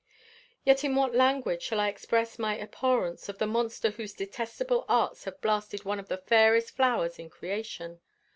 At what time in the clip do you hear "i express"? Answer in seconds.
1.79-2.39